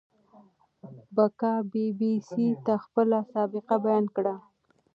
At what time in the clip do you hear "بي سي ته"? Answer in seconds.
1.99-2.73